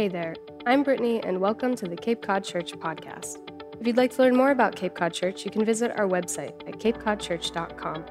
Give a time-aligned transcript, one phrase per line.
[0.00, 0.34] Hey there,
[0.64, 3.36] I'm Brittany, and welcome to the Cape Cod Church podcast.
[3.78, 6.66] If you'd like to learn more about Cape Cod Church, you can visit our website
[6.66, 8.06] at capecodchurch.com.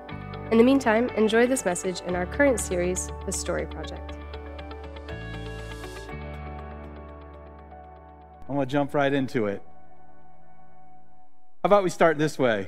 [0.51, 4.13] In the meantime, enjoy this message in our current series, The Story Project.
[8.47, 9.63] I'm going to jump right into it.
[11.63, 12.67] How about we start this way?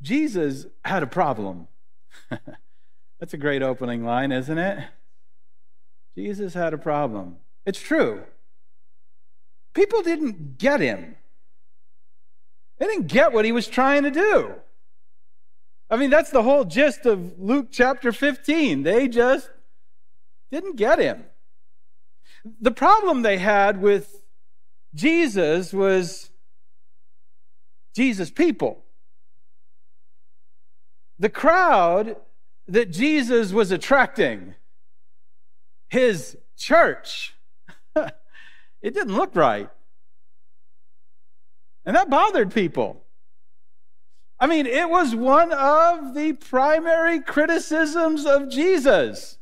[0.00, 1.66] Jesus had a problem.
[3.18, 4.84] That's a great opening line, isn't it?
[6.16, 7.36] Jesus had a problem.
[7.66, 8.24] It's true.
[9.74, 11.16] People didn't get him.
[12.78, 14.54] They didn't get what he was trying to do.
[15.90, 18.82] I mean, that's the whole gist of Luke chapter 15.
[18.82, 19.50] They just
[20.50, 21.24] didn't get him.
[22.60, 24.22] The problem they had with
[24.94, 26.30] Jesus was
[27.94, 28.84] Jesus' people.
[31.18, 32.16] The crowd
[32.66, 34.54] that Jesus was attracting,
[35.94, 37.34] his church,
[37.96, 38.12] it
[38.82, 39.70] didn't look right.
[41.86, 43.04] And that bothered people.
[44.40, 49.38] I mean, it was one of the primary criticisms of Jesus.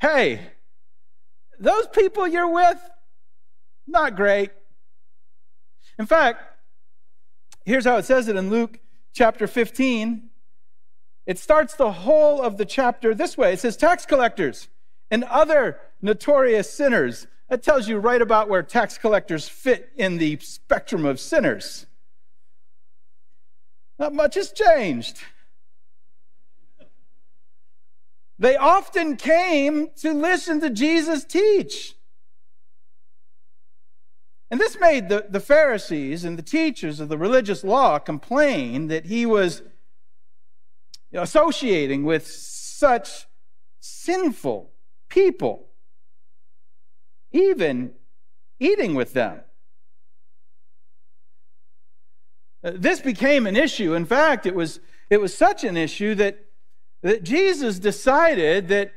[0.00, 0.40] Hey,
[1.60, 2.80] those people you're with,
[3.86, 4.50] not great.
[6.00, 6.42] In fact,
[7.64, 8.80] here's how it says it in Luke
[9.14, 10.30] chapter 15.
[11.26, 14.68] It starts the whole of the chapter this way it says, Tax collectors
[15.10, 17.26] and other notorious sinners.
[17.48, 21.86] That tells you right about where tax collectors fit in the spectrum of sinners.
[23.98, 25.18] Not much has changed.
[28.38, 31.94] They often came to listen to Jesus teach.
[34.50, 39.06] And this made the, the Pharisees and the teachers of the religious law complain that
[39.06, 39.62] he was
[41.12, 43.26] associating with such
[43.80, 44.70] sinful
[45.10, 45.66] people,
[47.32, 47.92] even
[48.58, 49.40] eating with them.
[52.62, 53.94] Uh, this became an issue.
[53.94, 56.44] In fact, it was, it was such an issue that,
[57.02, 58.92] that Jesus decided that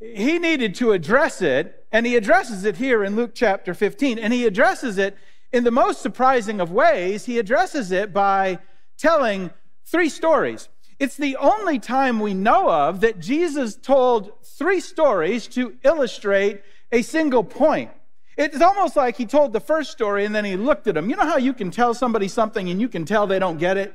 [0.00, 4.18] he needed to address it, and he addresses it here in Luke chapter 15.
[4.18, 5.16] And he addresses it
[5.52, 7.26] in the most surprising of ways.
[7.26, 8.58] He addresses it by
[8.96, 9.50] telling
[9.84, 10.68] three stories.
[11.00, 16.60] It's the only time we know of that Jesus told three stories to illustrate
[16.92, 17.90] a single point.
[18.36, 21.08] It's almost like he told the first story and then he looked at them.
[21.08, 23.78] You know how you can tell somebody something and you can tell they don't get
[23.78, 23.94] it?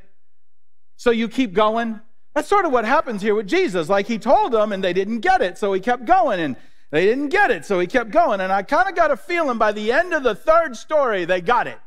[0.98, 2.02] So you keep going?
[2.34, 3.88] That's sort of what happens here with Jesus.
[3.88, 6.56] Like he told them and they didn't get it, so he kept going and
[6.90, 8.42] they didn't get it, so he kept going.
[8.42, 11.40] And I kind of got a feeling by the end of the third story, they
[11.40, 11.78] got it.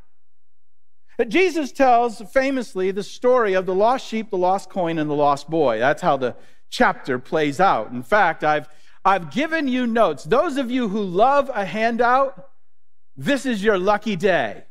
[1.24, 5.50] Jesus tells famously the story of the lost sheep, the lost coin, and the lost
[5.50, 5.80] boy.
[5.80, 6.36] That's how the
[6.70, 7.90] chapter plays out.
[7.90, 8.68] In fact, I've,
[9.04, 10.22] I've given you notes.
[10.24, 12.50] Those of you who love a handout,
[13.16, 14.64] this is your lucky day.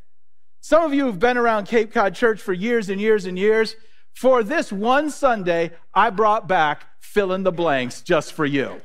[0.62, 3.76] Some of you have been around Cape Cod Church for years and years and years.
[4.14, 8.82] For this one Sunday, I brought back fill in the blanks just for you.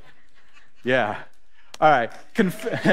[0.84, 1.22] Yeah.
[1.82, 2.12] All right.
[2.34, 2.68] Conf-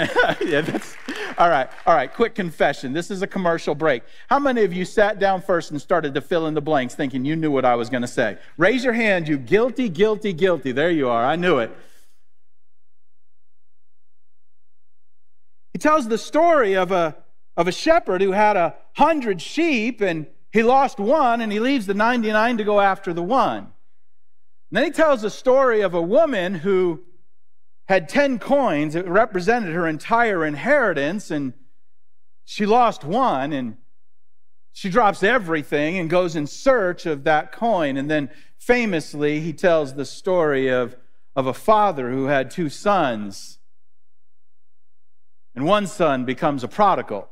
[0.41, 0.95] yeah, that's,
[1.37, 1.69] all right.
[1.85, 2.11] All right.
[2.11, 2.91] Quick confession.
[2.91, 4.01] This is a commercial break.
[4.31, 7.23] How many of you sat down first and started to fill in the blanks thinking
[7.23, 8.39] you knew what I was going to say?
[8.57, 10.71] Raise your hand, you guilty, guilty, guilty.
[10.71, 11.23] There you are.
[11.23, 11.69] I knew it.
[15.73, 17.15] He tells the story of a,
[17.55, 21.85] of a shepherd who had a hundred sheep and he lost one and he leaves
[21.85, 23.57] the 99 to go after the one.
[23.59, 23.71] And
[24.71, 27.03] then he tells the story of a woman who
[27.89, 28.93] had 10 coins.
[28.93, 31.53] It represented her entire inheritance, and
[32.45, 33.77] she lost one, and
[34.71, 37.97] she drops everything and goes in search of that coin.
[37.97, 38.29] And then
[38.59, 40.95] famously, he tells the story of,
[41.35, 43.57] of a father who had two sons,
[45.55, 47.27] and one son becomes a prodigal.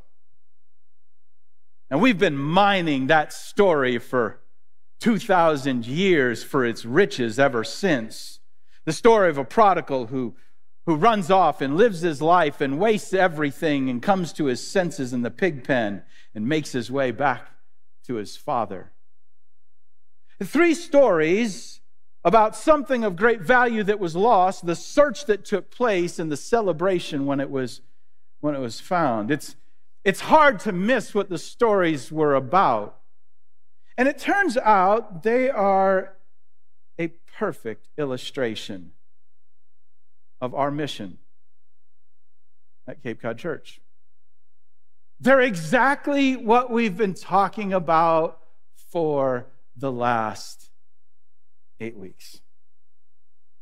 [1.88, 4.40] And we've been mining that story for
[4.98, 8.40] 2,000 years for its riches ever since.
[8.86, 10.34] The story of a prodigal who
[10.88, 15.12] who runs off and lives his life and wastes everything and comes to his senses
[15.12, 16.02] in the pig pen
[16.34, 17.46] and makes his way back
[18.02, 18.90] to his father.
[20.42, 21.82] Three stories
[22.24, 26.38] about something of great value that was lost, the search that took place, and the
[26.38, 27.82] celebration when it was,
[28.40, 29.30] when it was found.
[29.30, 29.56] It's,
[30.04, 32.98] it's hard to miss what the stories were about.
[33.98, 36.14] And it turns out they are
[36.98, 38.92] a perfect illustration
[40.40, 41.18] of our mission
[42.86, 43.80] at Cape Cod Church.
[45.20, 48.38] They're exactly what we've been talking about
[48.90, 49.46] for
[49.76, 50.70] the last
[51.80, 52.40] eight weeks.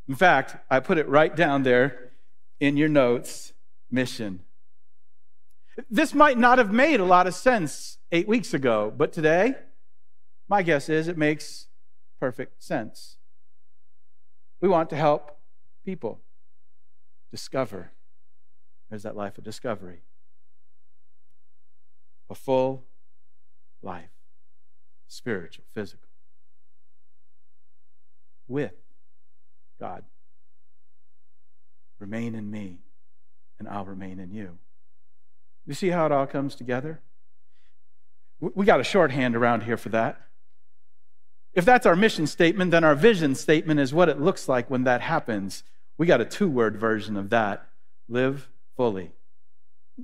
[0.08, 2.12] In fact, I put it right down there
[2.61, 3.52] in your notes
[3.90, 4.40] mission.
[5.90, 9.55] This might not have made a lot of sense eight weeks ago, but today,
[10.49, 11.67] my guess is it makes
[12.20, 13.17] perfect sense.
[14.61, 15.38] We want to help
[15.84, 16.22] people
[17.37, 17.91] discover.
[18.88, 20.00] There's that life of discovery.
[22.31, 22.85] A full
[23.83, 24.09] life,
[25.06, 26.09] spiritual, physical,
[28.49, 28.73] with
[29.79, 30.05] God.
[31.99, 32.79] Remain in me,
[33.59, 34.56] and I'll remain in you.
[35.67, 37.00] You see how it all comes together?
[38.41, 40.23] We got a shorthand around here for that.
[41.53, 44.85] If that's our mission statement, then our vision statement is what it looks like when
[44.85, 45.65] that happens.
[45.98, 47.69] We got a two word version of that
[48.08, 49.12] live fully.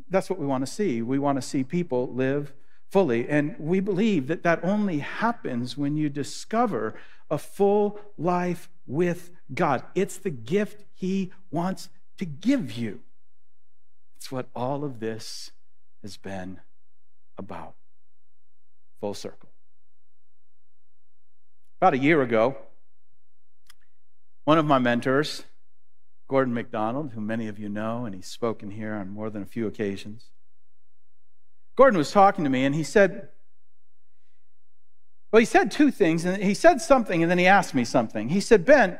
[0.08, 1.02] That's what we want to see.
[1.02, 2.54] We want to see people live
[2.90, 3.28] fully.
[3.28, 6.94] And we believe that that only happens when you discover
[7.30, 9.82] a full life with God.
[9.94, 13.00] It's the gift He wants to give you.
[14.16, 15.50] It's what all of this
[16.02, 16.60] has been
[17.36, 17.74] about.
[19.00, 19.48] Full circle.
[21.80, 22.56] About a year ago,
[24.44, 25.44] one of my mentors,
[26.32, 29.46] Gordon MacDonald, who many of you know, and he's spoken here on more than a
[29.46, 30.30] few occasions,
[31.76, 33.28] Gordon was talking to me and he said,
[35.30, 38.30] well, he said two things, and he said something, and then he asked me something.
[38.30, 38.98] He said, Ben,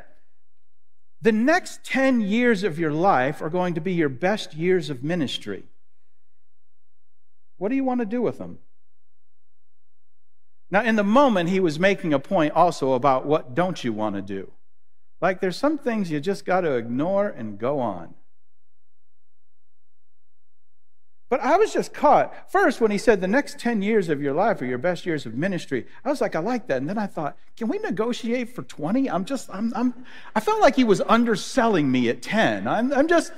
[1.23, 5.03] the next 10 years of your life are going to be your best years of
[5.03, 5.63] ministry.
[7.57, 8.59] What do you want to do with them?
[10.69, 14.17] Now, in the moment, he was making a point also about what don't you want
[14.17, 14.51] to do.
[15.23, 18.13] Like there's some things you just got to ignore and go on.
[21.29, 22.51] But I was just caught.
[22.51, 25.25] First, when he said the next 10 years of your life are your best years
[25.25, 26.77] of ministry, I was like, I like that.
[26.77, 29.09] And then I thought, can we negotiate for 20?
[29.09, 30.05] I'm just, I'm, I'm
[30.35, 32.67] I felt like he was underselling me at 10.
[32.67, 33.31] I'm, I'm just,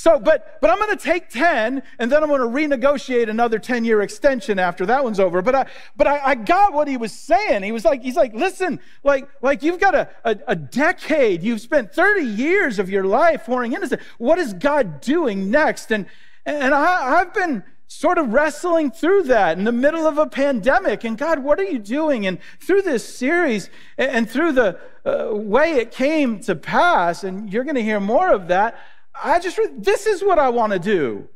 [0.00, 3.58] so, but, but I'm going to take 10 and then I'm going to renegotiate another
[3.58, 5.42] 10 year extension after that one's over.
[5.42, 7.64] But I, but I, I, got what he was saying.
[7.64, 11.42] He was like, he's like, listen, like, like you've got a, a, a decade.
[11.42, 14.00] You've spent 30 years of your life into this.
[14.16, 15.92] What is God doing next?
[15.92, 16.06] And,
[16.46, 21.04] and I, I've been sort of wrestling through that in the middle of a pandemic.
[21.04, 22.26] And God, what are you doing?
[22.26, 23.68] And through this series
[23.98, 28.32] and through the uh, way it came to pass, and you're going to hear more
[28.32, 28.78] of that,
[29.14, 31.28] I just, this is what I want to do.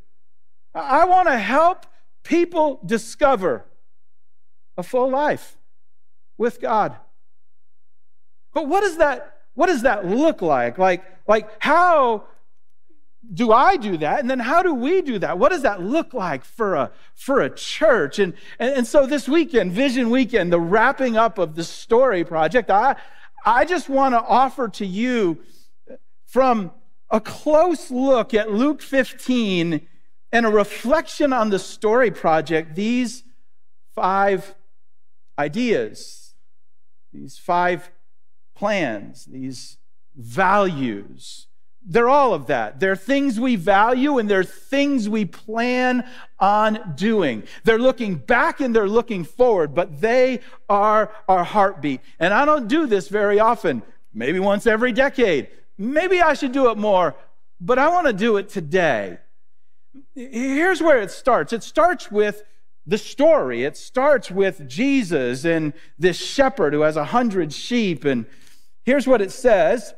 [0.74, 1.86] I want to help
[2.22, 3.64] people discover
[4.76, 5.56] a full life
[6.36, 6.96] with God.
[8.52, 10.78] But what does that, what does that look like?
[10.78, 12.24] Like, like how
[13.32, 14.20] do I do that?
[14.20, 15.38] And then how do we do that?
[15.38, 18.18] What does that look like for a, for a church?
[18.18, 22.70] And, and, and so this weekend, Vision Weekend, the wrapping up of the story project,
[22.70, 22.96] I,
[23.44, 25.40] I just want to offer to you
[26.26, 26.72] from
[27.14, 29.86] a close look at Luke 15
[30.32, 33.22] and a reflection on the story project these
[33.94, 34.56] five
[35.38, 36.34] ideas,
[37.12, 37.92] these five
[38.56, 39.78] plans, these
[40.16, 41.46] values
[41.86, 42.80] they're all of that.
[42.80, 46.08] They're things we value and they're things we plan
[46.40, 47.42] on doing.
[47.64, 52.00] They're looking back and they're looking forward, but they are our heartbeat.
[52.18, 53.82] And I don't do this very often,
[54.14, 55.48] maybe once every decade.
[55.76, 57.16] Maybe I should do it more,
[57.60, 59.18] but I want to do it today.
[60.14, 62.42] Here's where it starts it starts with
[62.86, 63.64] the story.
[63.64, 68.04] It starts with Jesus and this shepherd who has a hundred sheep.
[68.04, 68.26] And
[68.84, 69.94] here's what it says.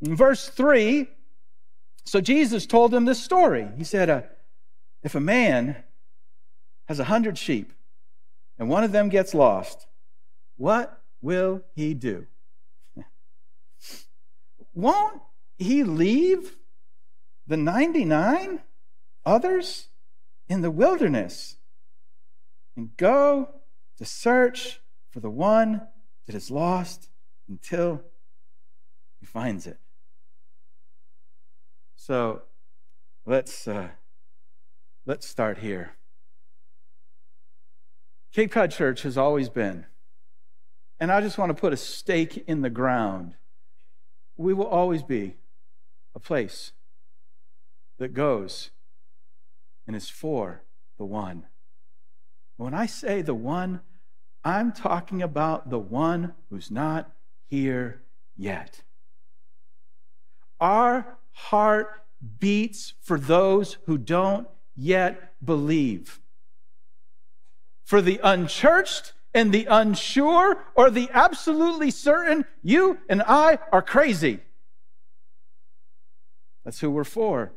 [0.00, 1.08] In verse 3,
[2.04, 3.68] so Jesus told him this story.
[3.76, 4.22] He said, uh,
[5.02, 5.84] If a man
[6.86, 7.72] has a hundred sheep
[8.58, 9.86] and one of them gets lost,
[10.56, 12.26] what will he do?
[14.78, 15.22] Won't
[15.56, 16.56] he leave
[17.48, 18.60] the 99
[19.26, 19.88] others
[20.48, 21.56] in the wilderness
[22.76, 23.48] and go
[23.96, 24.78] to search
[25.10, 25.88] for the one
[26.26, 27.08] that is lost
[27.48, 28.04] until
[29.18, 29.78] he finds it?
[31.96, 32.42] So
[33.26, 33.88] let's, uh,
[35.04, 35.96] let's start here.
[38.32, 39.86] Cape Cod Church has always been,
[41.00, 43.34] and I just want to put a stake in the ground.
[44.38, 45.34] We will always be
[46.14, 46.72] a place
[47.98, 48.70] that goes
[49.86, 50.62] and is for
[50.96, 51.46] the one.
[52.56, 53.80] When I say the one,
[54.44, 57.10] I'm talking about the one who's not
[57.48, 58.02] here
[58.36, 58.82] yet.
[60.60, 62.04] Our heart
[62.38, 66.20] beats for those who don't yet believe.
[67.84, 74.40] For the unchurched and the unsure or the absolutely certain, you and I are crazy.
[76.64, 77.52] That's who we're for.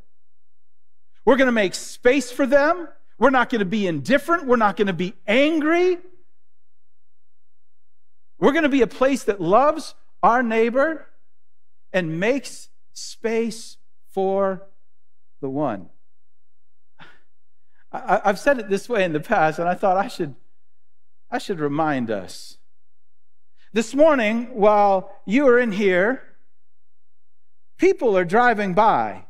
[1.25, 2.87] We're going to make space for them.
[3.19, 4.47] We're not going to be indifferent.
[4.47, 5.97] We're not going to be angry.
[8.39, 11.07] We're going to be a place that loves our neighbor
[11.93, 13.77] and makes space
[14.09, 14.67] for
[15.41, 15.89] the one.
[17.91, 20.35] I, have said it this way in the past, and I thought I should,
[21.31, 22.57] I should remind us.
[23.73, 26.21] This morning, while you are in here,
[27.77, 29.25] people are driving by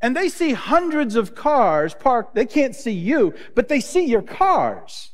[0.00, 2.34] and they see hundreds of cars parked.
[2.34, 5.10] They can't see you, but they see your cars.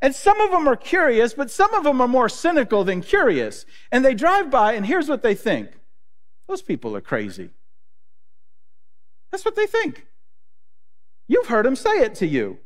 [0.00, 3.64] And some of them are curious, but some of them are more cynical than curious.
[3.92, 5.70] And they drive by, and here's what they think
[6.48, 7.50] those people are crazy.
[9.30, 10.06] That's what they think.
[11.28, 12.58] You've heard them say it to you.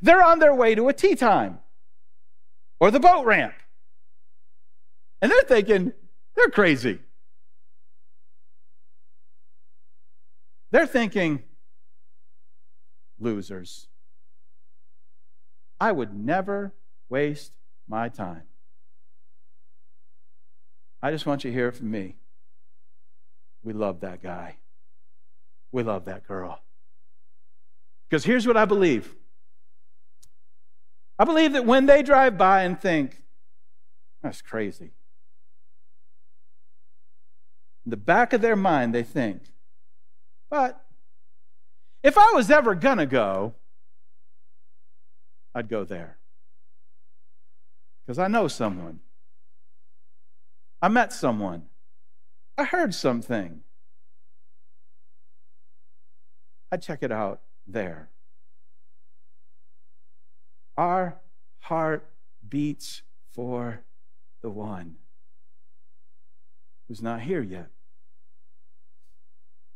[0.00, 1.58] They're on their way to a tee time
[2.80, 3.54] or the boat ramp.
[5.20, 5.92] And they're thinking,
[6.34, 6.98] they're crazy.
[10.72, 11.42] They're thinking,
[13.20, 13.88] losers.
[15.78, 16.72] I would never
[17.08, 17.52] waste
[17.88, 18.44] my time.
[21.02, 22.16] I just want you to hear from me.
[23.62, 24.56] We love that guy.
[25.72, 26.60] We love that girl.
[28.08, 29.14] Because here's what I believe
[31.22, 33.22] I believe that when they drive by and think,
[34.24, 34.90] that's crazy,
[37.84, 39.42] in the back of their mind, they think,
[40.50, 40.84] but
[42.02, 43.54] if I was ever going to go,
[45.54, 46.18] I'd go there.
[48.04, 48.98] Because I know someone.
[50.82, 51.66] I met someone.
[52.58, 53.60] I heard something.
[56.72, 58.08] I'd check it out there.
[60.76, 61.20] Our
[61.60, 62.08] heart
[62.48, 63.82] beats for
[64.40, 64.96] the one
[66.88, 67.68] who's not here yet.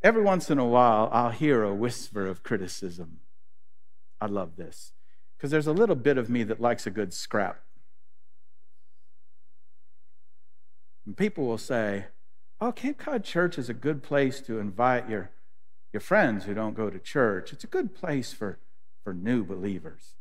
[0.02, 3.20] Every once in a while, I'll hear a whisper of criticism.
[4.20, 4.92] I love this
[5.36, 7.60] because there's a little bit of me that likes a good scrap.
[11.04, 12.06] And people will say,
[12.60, 15.30] Oh, Cape Cod Church is a good place to invite your,
[15.92, 17.52] your friends who don't go to church.
[17.52, 18.58] It's a good place for,
[19.04, 20.15] for new believers.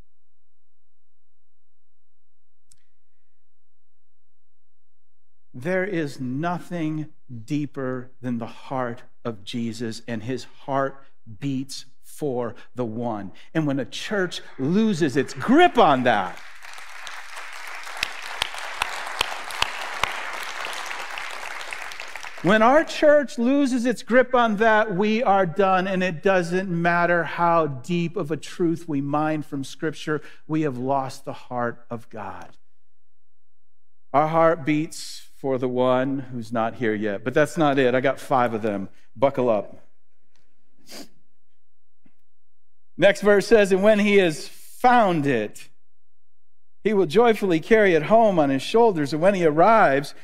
[5.58, 7.08] There is nothing
[7.46, 11.02] deeper than the heart of Jesus, and his heart
[11.40, 13.32] beats for the one.
[13.54, 16.38] And when a church loses its grip on that,
[22.42, 27.24] When our church loses its grip on that, we are done, and it doesn't matter
[27.24, 32.08] how deep of a truth we mine from Scripture, we have lost the heart of
[32.12, 32.56] God.
[34.14, 37.24] Our heart beats for the one who's not here yet.
[37.24, 37.94] But that's not it.
[37.94, 38.90] I got five of them.
[39.16, 39.78] Buckle up.
[42.98, 45.70] Next verse says, And when he has found it,
[46.84, 49.14] he will joyfully carry it home on his shoulders.
[49.14, 50.16] And when he arrives,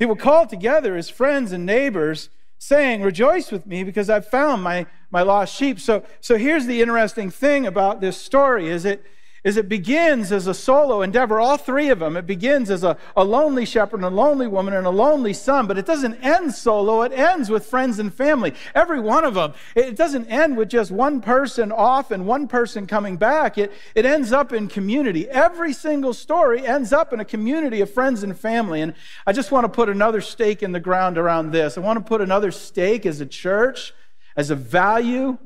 [0.00, 2.28] he will call together his friends and neighbors,
[2.58, 5.78] saying, Rejoice with me because I've found my, my lost sheep.
[5.78, 9.04] So, so here's the interesting thing about this story is it
[9.44, 12.16] is it begins as a solo endeavor, all three of them.
[12.16, 15.66] It begins as a, a lonely shepherd and a lonely woman and a lonely son,
[15.66, 17.02] but it doesn't end solo.
[17.02, 18.54] It ends with friends and family.
[18.74, 19.52] Every one of them.
[19.76, 23.58] It doesn't end with just one person off and one person coming back.
[23.58, 25.28] It, it ends up in community.
[25.28, 28.80] Every single story ends up in a community of friends and family.
[28.80, 28.94] And
[29.26, 31.76] I just want to put another stake in the ground around this.
[31.76, 33.92] I want to put another stake as a church,
[34.36, 35.36] as a value,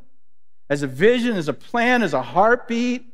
[0.70, 3.06] as a vision, as a plan, as a heartbeat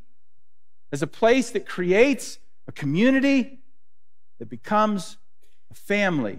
[0.95, 3.59] as a place that creates a community
[4.39, 5.17] that becomes
[5.69, 6.39] a family.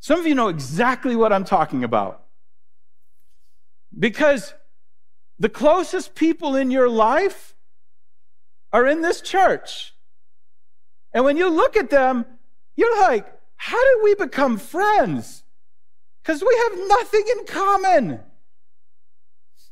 [0.00, 2.24] Some of you know exactly what I'm talking about.
[3.96, 4.54] Because
[5.38, 7.54] the closest people in your life
[8.72, 9.92] are in this church.
[11.12, 12.24] And when you look at them,
[12.76, 13.26] you're like,
[13.56, 15.42] how did we become friends?
[16.22, 18.20] Because we have nothing in common.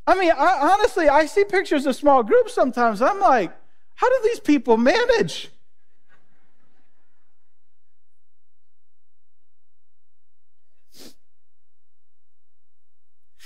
[0.07, 3.00] I mean, I, honestly, I see pictures of small groups sometimes.
[3.00, 3.52] I'm like,
[3.95, 5.50] how do these people manage?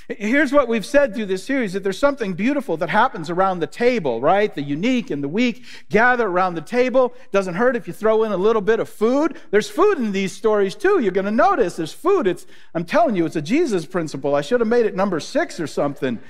[0.08, 3.66] Here's what we've said through this series that there's something beautiful that happens around the
[3.66, 4.54] table, right?
[4.54, 7.14] The unique and the weak gather around the table.
[7.32, 9.38] Doesn't hurt if you throw in a little bit of food.
[9.50, 11.00] There's food in these stories too.
[11.00, 12.26] You're going to notice there's food.
[12.26, 14.34] It's, I'm telling you, it's a Jesus principle.
[14.34, 16.20] I should have made it number six or something.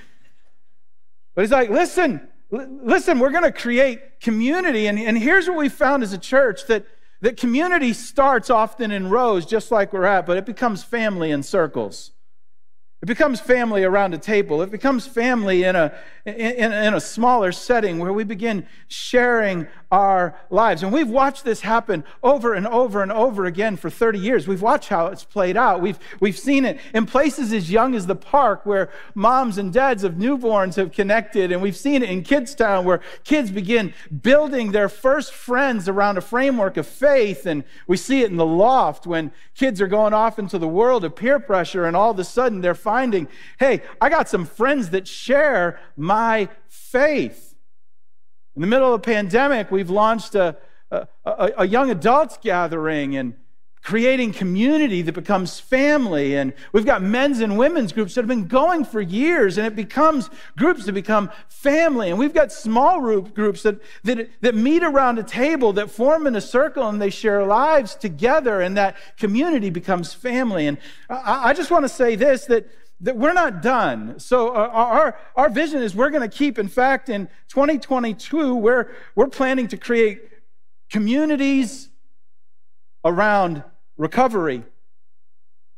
[1.35, 4.87] But he's like, listen, listen, we're going to create community.
[4.87, 6.87] And, and here's what we found as a church that,
[7.21, 11.43] that community starts often in rows, just like we're at, but it becomes family in
[11.43, 12.13] circles.
[13.03, 14.63] It becomes family around a table.
[14.63, 15.93] It becomes family in a,
[16.25, 20.83] in, in, a smaller setting where we begin sharing our lives.
[20.83, 24.49] And we've watched this happen over and over and over again for 30 years.
[24.49, 25.81] We've watched how it's played out.
[25.81, 30.03] We've, we've seen it in places as young as the park where moms and dads
[30.03, 31.53] of newborns have connected.
[31.53, 36.23] And we've seen it in Kidstown where kids begin building their first friends around a
[36.23, 37.47] framework of faith.
[37.47, 41.05] And we see it in the loft when kids are going off into the world
[41.05, 43.29] of peer pressure and all of a sudden they're finding,
[43.61, 47.54] hey, I got some friends that share my faith.
[48.57, 50.57] In the middle of a pandemic, we've launched a,
[50.91, 53.35] a, a young adults gathering and
[53.83, 56.37] creating community that becomes family.
[56.37, 59.77] And we've got men's and women's groups that have been going for years, and it
[59.77, 62.11] becomes groups that become family.
[62.11, 66.27] And we've got small group groups that, that, that meet around a table, that form
[66.27, 70.67] in a circle, and they share lives together, and that community becomes family.
[70.67, 70.79] And
[71.11, 72.67] I, I just want to say this that
[73.05, 74.19] that we're not done.
[74.19, 78.93] So uh, our, our vision is we're going to keep, in fact, in 2022, we're,
[79.15, 80.23] we're planning to create
[80.91, 81.91] communities
[83.05, 83.63] around
[83.99, 84.65] recovery,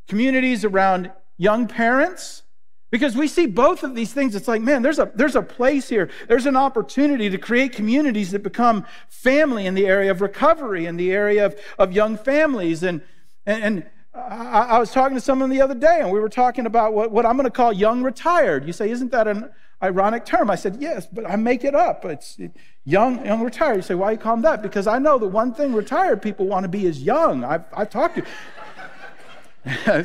[0.06, 2.44] communities around young parents,
[2.92, 4.36] because we see both of these things.
[4.36, 6.08] It's like, man, there's a, there's a place here.
[6.28, 10.96] There's an opportunity to create communities that become family in the area of recovery, in
[10.96, 12.84] the area of, of young families.
[12.84, 13.02] And,
[13.44, 13.86] and, and
[14.16, 17.10] I, I was talking to someone the other day, and we were talking about what,
[17.10, 18.66] what I'm going to call young retired.
[18.66, 19.50] You say, isn't that an
[19.82, 20.50] ironic term?
[20.50, 22.04] I said, yes, but I make it up.
[22.04, 22.38] It's
[22.84, 23.76] young, young retired.
[23.76, 24.62] You say, why you call them that?
[24.62, 27.44] Because I know the one thing retired people want to be is young.
[27.44, 28.24] I've, I've talked to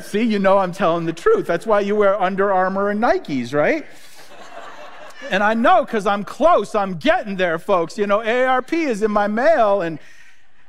[0.00, 1.46] See, you know I'm telling the truth.
[1.46, 3.86] That's why you wear Under Armour and Nikes, right?
[5.30, 6.74] and I know because I'm close.
[6.74, 7.96] I'm getting there, folks.
[7.96, 10.00] You know, AARP is in my mail, and,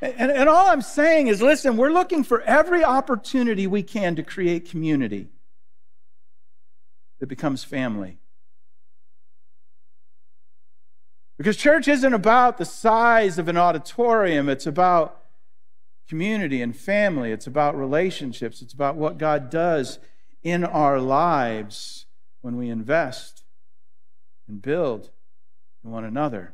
[0.03, 4.24] and, and all I'm saying is listen, we're looking for every opportunity we can to
[4.24, 5.29] create community
[7.19, 8.17] that becomes family.
[11.37, 15.22] Because church isn't about the size of an auditorium, it's about
[16.07, 20.00] community and family, it's about relationships, it's about what God does
[20.44, 22.05] in our lives
[22.42, 23.44] when we invest
[24.48, 25.09] and build
[25.83, 26.53] in one another.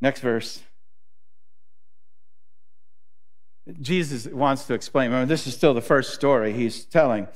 [0.00, 0.62] Next verse.
[3.80, 5.10] Jesus wants to explain.
[5.10, 7.26] Remember, this is still the first story he's telling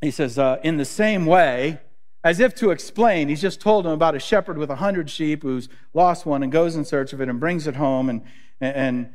[0.00, 1.80] he says, uh, in the same way,
[2.24, 5.42] as if to explain, he's just told him about a shepherd with a hundred sheep
[5.42, 8.22] who's lost one and goes in search of it and brings it home and,
[8.60, 9.12] and,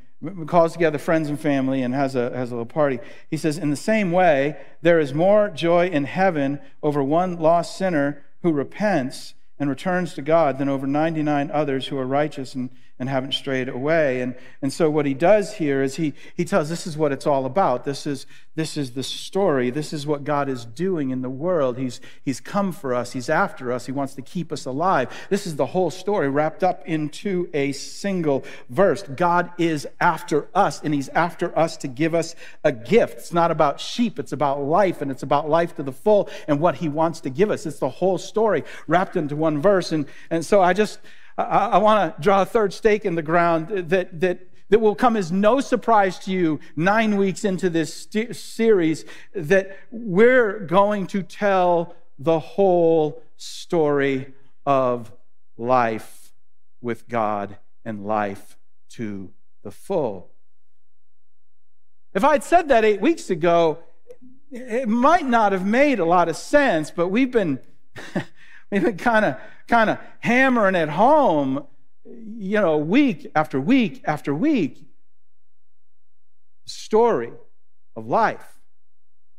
[0.48, 3.00] calls together friends and family and has a, has a little party.
[3.30, 7.78] He says, In the same way, there is more joy in heaven over one lost
[7.78, 12.70] sinner who repents and returns to God than over 99 others who are righteous and
[12.98, 14.22] and haven't strayed away.
[14.22, 17.28] And, and so what he does here is he, he tells this is what it's
[17.28, 17.84] all about.
[17.84, 19.70] This is, this is the story.
[19.70, 21.78] This is what God is doing in the world.
[21.78, 23.12] He's, he's come for us.
[23.12, 23.86] He's after us.
[23.86, 25.10] He wants to keep us alive.
[25.30, 29.04] This is the whole story wrapped up into a single verse.
[29.04, 33.18] God is after us, and he's after us to give us a gift.
[33.18, 34.20] It's not about sheep.
[34.20, 37.30] It's about life, and it's about life to the full and what he wants to
[37.30, 37.66] give us.
[37.66, 39.92] It's the whole story wrapped into one verse.
[39.92, 41.00] And, and so I just,
[41.38, 44.96] I, I want to draw a third stake in the ground that, that, that will
[44.96, 51.08] come as no surprise to you nine weeks into this st- series that we're going
[51.08, 54.34] to tell the whole story
[54.66, 55.12] of
[55.58, 56.34] life
[56.82, 58.58] with God and life
[58.90, 59.32] to
[59.64, 60.32] the full.
[62.14, 63.80] If I'd said that eight weeks ago,
[64.50, 67.60] it might not have made a lot of sense, but we've been,
[68.72, 71.66] we've been kind of kind of hammering it home,
[72.06, 74.86] you know, week after week after week.
[76.66, 77.32] The story
[77.96, 78.60] of life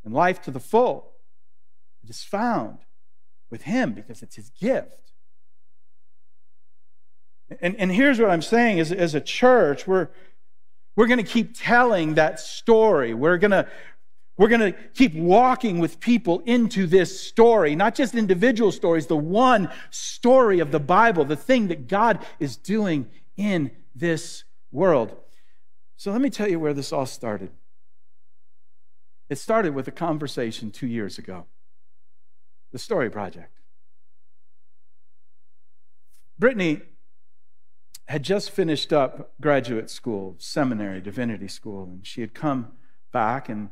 [0.05, 1.13] and life to the full.
[2.03, 2.79] It is found
[3.51, 5.13] with Him because it's His gift.
[7.61, 10.09] And, and here's what I'm saying is, as a church, we're,
[10.97, 13.15] we're going to keep telling that story.
[13.15, 13.69] We're going to
[14.39, 19.17] we're going to keep walking with people into this story, not just individual stories, the
[19.17, 25.17] one story of the Bible, the thing that God is doing in this world.
[25.97, 27.51] So let me tell you where this all started.
[29.29, 31.47] It started with a conversation two years ago
[32.73, 33.53] the Story Project.
[36.39, 36.83] Brittany
[38.09, 42.73] had just finished up graduate school, seminary, divinity school, and she had come
[43.13, 43.71] back and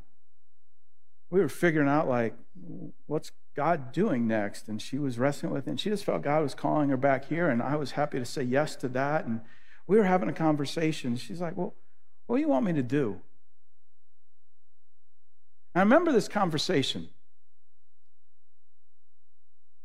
[1.30, 2.34] we were figuring out like
[3.06, 4.68] what's God doing next?
[4.68, 5.70] And she was wrestling with it.
[5.70, 7.48] And she just felt God was calling her back here.
[7.48, 9.26] And I was happy to say yes to that.
[9.26, 9.40] And
[9.86, 11.16] we were having a conversation.
[11.16, 11.74] She's like, Well,
[12.26, 13.20] what do you want me to do?
[15.74, 17.08] I remember this conversation.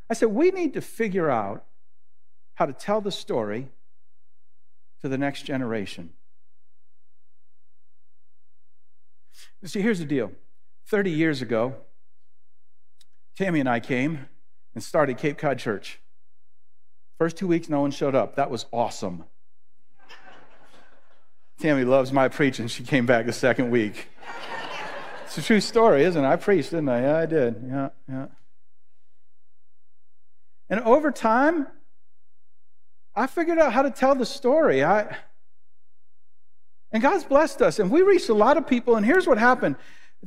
[0.08, 1.64] I said, we need to figure out
[2.54, 3.68] how to tell the story
[5.00, 6.10] to the next generation.
[9.64, 10.32] See, here's the deal
[10.90, 11.76] 30 years ago,
[13.36, 14.26] Tammy and I came
[14.74, 16.00] and started Cape Cod Church.
[17.16, 18.34] First two weeks, no one showed up.
[18.34, 19.24] That was awesome.
[21.60, 22.66] Tammy loves my preaching.
[22.66, 24.08] She came back the second week.
[25.26, 26.26] It's a true story, isn't it?
[26.26, 27.02] I preached, didn't I?
[27.02, 27.62] Yeah, I did.
[27.68, 28.26] Yeah, yeah.
[30.68, 31.68] And over time,
[33.14, 34.82] I figured out how to tell the story.
[34.82, 35.16] I,
[36.90, 37.78] and God's blessed us.
[37.78, 38.96] And we reached a lot of people.
[38.96, 39.76] And here's what happened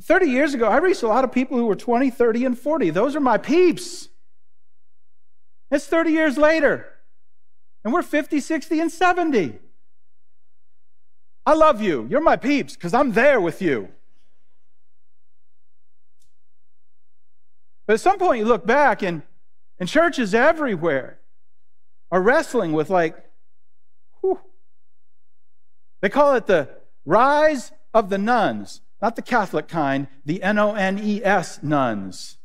[0.00, 2.90] 30 years ago, I reached a lot of people who were 20, 30, and 40.
[2.90, 4.08] Those are my peeps.
[5.70, 6.88] It's 30 years later.
[7.84, 9.58] And we're 50, 60, and 70.
[11.46, 12.06] I love you.
[12.10, 13.88] You're my peeps because I'm there with you.
[17.86, 19.22] But at some point, you look back, and,
[19.78, 21.18] and churches everywhere
[22.10, 23.16] are wrestling with, like,
[24.20, 24.40] whew.
[26.00, 26.70] they call it the
[27.04, 32.38] rise of the nones, not the Catholic kind, the N O N E S nones.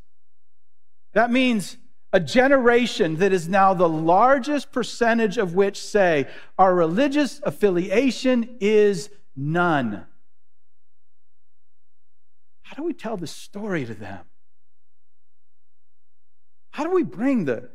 [1.13, 1.77] That means
[2.11, 9.09] a generation that is now the largest percentage of which say our religious affiliation is
[9.37, 10.05] none.
[12.63, 14.25] How do we tell the story to them?
[16.71, 17.69] How do we bring the,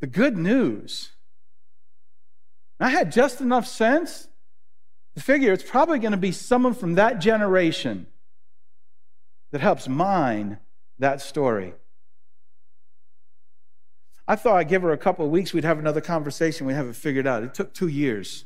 [0.00, 1.12] the good news?
[2.78, 4.28] I had just enough sense
[5.20, 8.06] figure it's probably going to be someone from that generation
[9.52, 10.58] that helps mine
[10.98, 11.74] that story.
[14.28, 16.86] I thought I'd give her a couple of weeks, we'd have another conversation, we'd have
[16.86, 17.42] it figured out.
[17.42, 18.44] It took two years.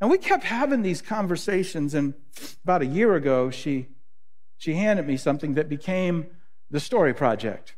[0.00, 2.14] And we kept having these conversations, and
[2.64, 3.88] about a year ago, she,
[4.56, 6.28] she handed me something that became
[6.70, 7.74] the story project.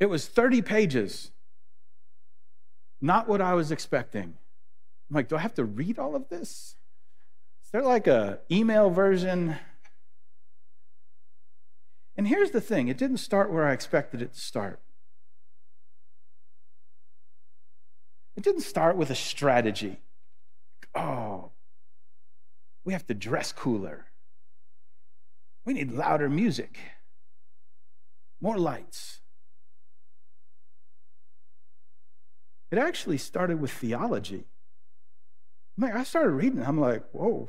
[0.00, 1.32] It was 30 pages,
[3.04, 4.22] not what I was expecting.
[5.10, 6.76] I'm like, do I have to read all of this?
[7.62, 9.56] Is there like a email version?
[12.16, 14.80] And here's the thing, it didn't start where I expected it to start.
[18.36, 20.00] It didn't start with a strategy.
[20.94, 21.50] Oh,
[22.84, 24.06] we have to dress cooler.
[25.66, 26.78] We need louder music,
[28.40, 29.20] more lights.
[32.74, 34.46] It actually started with theology.
[35.76, 36.60] Man, I started reading.
[36.60, 37.48] I'm like, whoa.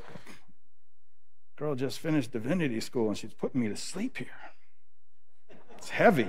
[1.57, 4.27] Girl just finished divinity school and she's putting me to sleep here.
[5.79, 6.27] It's heavy.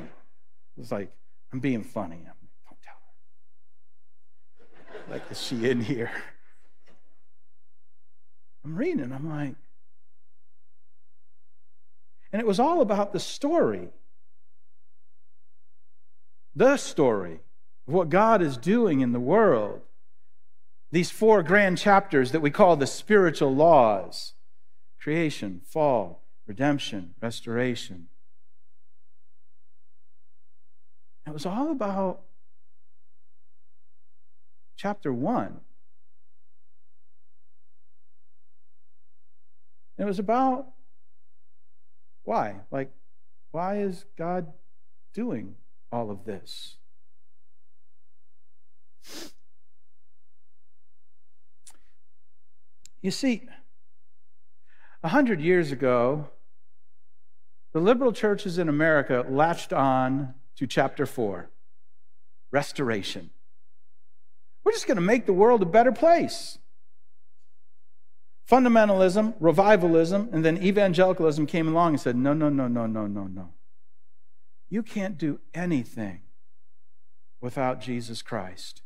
[0.78, 1.12] It's like,
[1.52, 2.20] I'm being funny.
[2.26, 2.94] I'm, don't tell
[4.96, 5.12] her.
[5.12, 6.10] Like, is she in here?
[8.64, 9.12] I'm reading.
[9.12, 9.56] I'm like,
[12.32, 13.90] and it was all about the story.
[16.54, 17.40] The story
[17.86, 19.82] of what God is doing in the world
[20.92, 24.34] these four grand chapters that we call the spiritual laws
[25.00, 28.08] creation, fall, redemption, restoration.
[31.26, 32.22] It was all about
[34.76, 35.60] chapter one.
[39.98, 40.66] It was about
[42.24, 42.56] why?
[42.70, 42.90] Like,
[43.50, 44.52] why is God
[45.14, 45.56] doing
[45.92, 46.76] all of this?
[53.02, 53.48] You see,
[55.02, 56.30] a hundred years ago,
[57.72, 61.50] the liberal churches in America latched on to chapter four
[62.50, 63.30] restoration.
[64.64, 66.58] We're just going to make the world a better place.
[68.50, 73.24] Fundamentalism, revivalism, and then evangelicalism came along and said, no, no, no, no, no, no,
[73.24, 73.50] no.
[74.68, 76.22] You can't do anything
[77.40, 78.82] without Jesus Christ.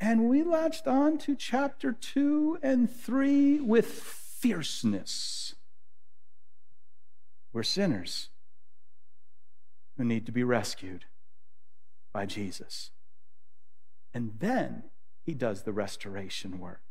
[0.00, 5.54] And we latched on to chapter 2 and 3 with fierceness.
[7.52, 8.28] We're sinners
[9.96, 11.06] who need to be rescued
[12.12, 12.90] by Jesus.
[14.12, 14.84] And then
[15.22, 16.82] he does the restoration work.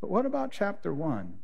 [0.00, 1.40] But what about chapter 1?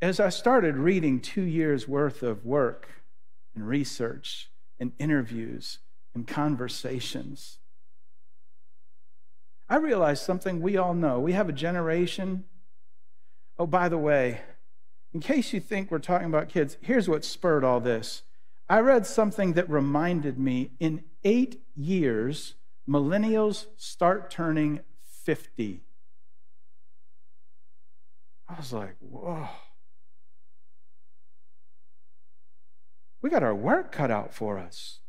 [0.00, 2.88] As I started reading two years' worth of work
[3.54, 5.80] and research and interviews
[6.14, 7.58] and conversations,
[9.68, 11.18] I realized something we all know.
[11.18, 12.44] We have a generation.
[13.58, 14.40] Oh, by the way,
[15.12, 18.22] in case you think we're talking about kids, here's what spurred all this.
[18.68, 22.54] I read something that reminded me in eight years,
[22.88, 24.80] millennials start turning
[25.24, 25.80] 50.
[28.48, 29.48] I was like, whoa.
[33.20, 35.00] We got our work cut out for us.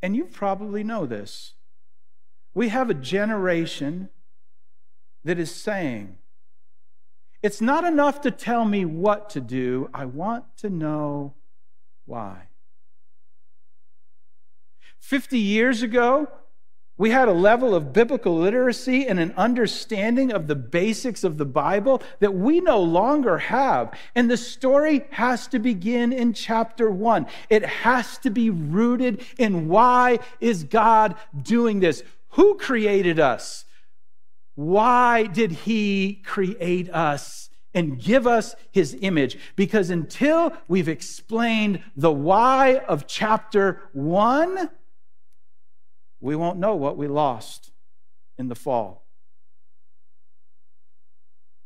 [0.00, 1.54] And you probably know this.
[2.54, 4.10] We have a generation
[5.24, 6.18] that is saying,
[7.42, 11.34] it's not enough to tell me what to do, I want to know
[12.04, 12.48] why.
[14.98, 16.28] 50 years ago,
[16.98, 21.44] we had a level of biblical literacy and an understanding of the basics of the
[21.44, 23.96] Bible that we no longer have.
[24.16, 27.26] And the story has to begin in chapter one.
[27.48, 32.02] It has to be rooted in why is God doing this?
[32.30, 33.64] Who created us?
[34.56, 39.38] Why did he create us and give us his image?
[39.54, 44.70] Because until we've explained the why of chapter one,
[46.20, 47.70] we won't know what we lost
[48.36, 49.06] in the fall.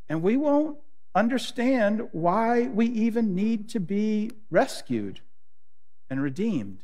[0.09, 0.77] And we won't
[1.15, 5.21] understand why we even need to be rescued
[6.09, 6.83] and redeemed.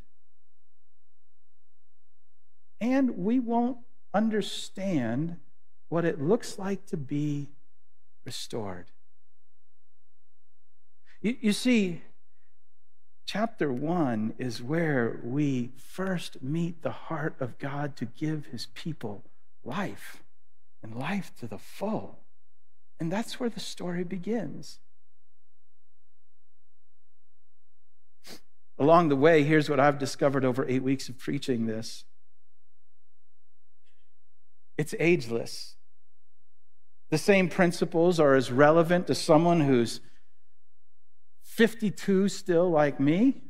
[2.81, 3.77] And we won't
[4.13, 5.37] understand
[5.89, 7.49] what it looks like to be
[8.25, 8.91] restored.
[11.21, 12.01] You, you see,
[13.31, 19.23] chapter one is where we first meet the heart of God to give his people
[19.63, 20.23] life
[20.81, 22.17] and life to the full.
[22.99, 24.79] And that's where the story begins.
[28.79, 32.05] Along the way, here's what I've discovered over eight weeks of preaching this
[34.75, 35.75] it's ageless.
[37.11, 39.99] The same principles are as relevant to someone who's
[41.59, 43.41] 52 still like me.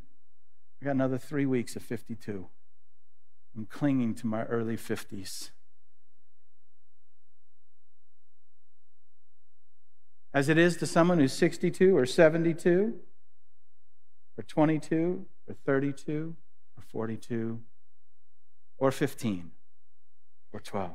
[0.81, 2.47] I got another three weeks of 52.
[3.55, 5.51] I'm clinging to my early 50s.
[10.33, 12.95] As it is to someone who's 62 or 72
[14.39, 16.35] or 22 or 32
[16.77, 17.59] or 42
[18.79, 19.51] or 15
[20.51, 20.91] or 12.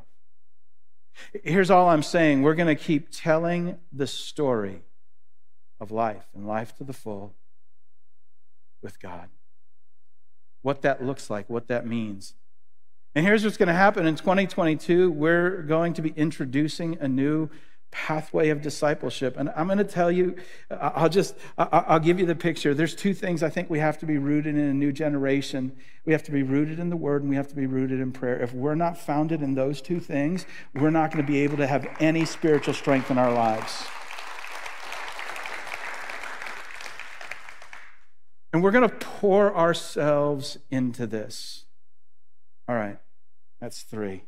[1.44, 4.82] Here's all I'm saying we're going to keep telling the story
[5.84, 7.34] of life and life to the full
[8.82, 9.28] with God.
[10.62, 12.34] What that looks like, what that means.
[13.14, 17.48] And here's what's going to happen in 2022 we're going to be introducing a new
[17.92, 19.36] pathway of discipleship.
[19.36, 20.34] And I'm going to tell you,
[20.68, 22.74] I'll just, I'll give you the picture.
[22.74, 25.76] There's two things I think we have to be rooted in a new generation.
[26.04, 28.10] We have to be rooted in the word and we have to be rooted in
[28.10, 28.42] prayer.
[28.42, 30.44] If we're not founded in those two things,
[30.74, 33.86] we're not going to be able to have any spiritual strength in our lives.
[38.54, 41.64] And we're going to pour ourselves into this.
[42.68, 42.98] All right,
[43.60, 44.26] that's three.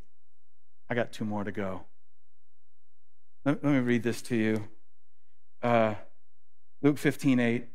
[0.89, 1.85] I got two more to go.
[3.45, 4.67] Let, let me read this to you.
[5.63, 5.95] Uh,
[6.81, 7.67] Luke 15, 8.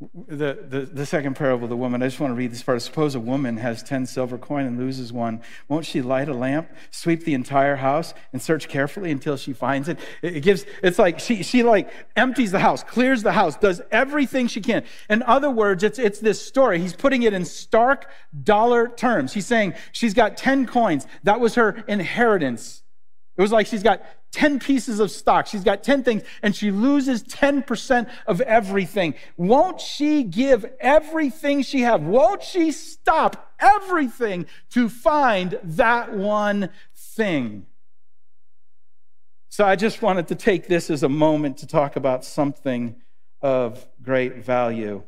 [0.00, 2.82] The, the, the second parable of the woman, I just want to read this part.
[2.82, 5.40] Suppose a woman has 10 silver coin and loses one.
[5.68, 9.88] Won't she light a lamp, sweep the entire house, and search carefully until she finds
[9.88, 9.98] it?
[10.20, 13.80] It, it gives, it's like she, she like empties the house, clears the house, does
[13.92, 14.84] everything she can.
[15.08, 16.80] In other words, it's, it's this story.
[16.80, 18.10] He's putting it in stark
[18.42, 19.32] dollar terms.
[19.32, 21.06] He's saying she's got 10 coins.
[21.22, 22.83] That was her inheritance.
[23.36, 25.46] It was like she's got 10 pieces of stock.
[25.46, 29.14] She's got 10 things and she loses 10% of everything.
[29.36, 32.00] Won't she give everything she has?
[32.00, 37.66] Won't she stop everything to find that one thing?
[39.48, 42.96] So I just wanted to take this as a moment to talk about something
[43.40, 45.02] of great value.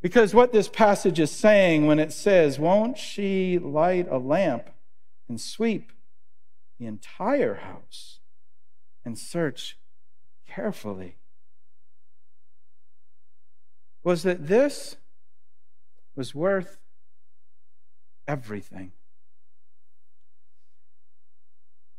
[0.00, 4.68] Because what this passage is saying when it says, Won't she light a lamp
[5.28, 5.92] and sweep
[6.78, 8.20] the entire house
[9.04, 9.78] and search
[10.46, 11.16] carefully
[14.02, 14.96] was that this
[16.14, 16.78] was worth
[18.28, 18.92] everything.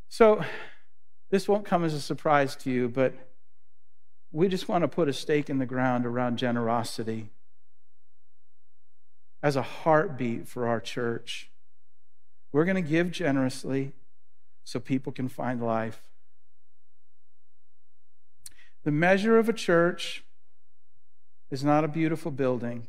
[0.08, 0.44] So,
[1.32, 3.14] this won't come as a surprise to you, but
[4.32, 7.30] we just want to put a stake in the ground around generosity
[9.42, 11.50] as a heartbeat for our church.
[12.56, 13.92] We're going to give generously
[14.64, 16.02] so people can find life.
[18.86, 20.24] The measure of a church
[21.52, 22.88] is not a beautiful building.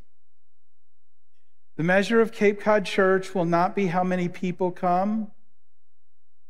[1.74, 5.33] The measure of Cape Cod Church will not be how many people come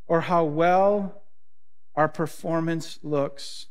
[0.07, 1.23] or how well
[1.95, 3.69] our performance looks.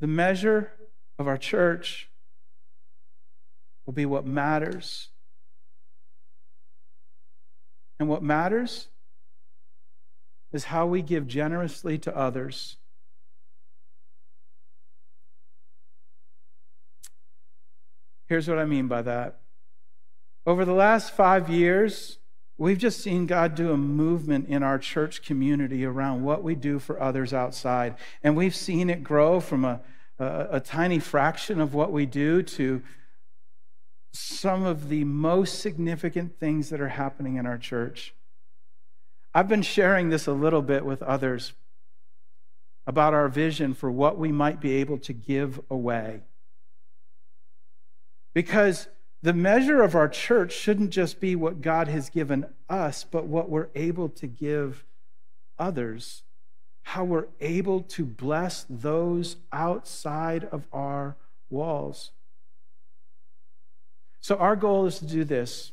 [0.00, 0.72] The measure
[1.18, 2.08] of our church
[3.84, 5.08] will be what matters.
[7.98, 8.88] And what matters
[10.52, 12.76] is how we give generously to others.
[18.26, 19.40] Here's what I mean by that.
[20.46, 22.18] Over the last five years,
[22.58, 26.78] we've just seen God do a movement in our church community around what we do
[26.78, 27.94] for others outside.
[28.22, 29.80] And we've seen it grow from a,
[30.18, 32.82] a, a tiny fraction of what we do to
[34.12, 38.14] some of the most significant things that are happening in our church.
[39.34, 41.54] I've been sharing this a little bit with others
[42.86, 46.20] about our vision for what we might be able to give away.
[48.34, 48.88] Because
[49.22, 53.48] the measure of our church shouldn't just be what God has given us, but what
[53.48, 54.84] we're able to give
[55.58, 56.24] others,
[56.82, 61.16] how we're able to bless those outside of our
[61.48, 62.10] walls.
[64.22, 65.72] So, our goal is to do this.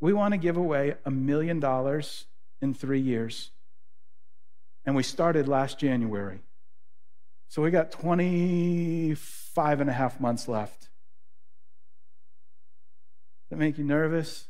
[0.00, 2.26] We want to give away a million dollars
[2.60, 3.52] in three years.
[4.84, 6.40] And we started last January.
[7.46, 10.80] So, we got 25 and a half months left.
[10.80, 10.88] Does
[13.50, 14.48] that make you nervous?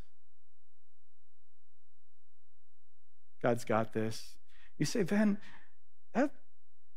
[3.42, 4.36] God's got this.
[4.78, 5.36] You say, Ben,
[6.14, 6.30] that,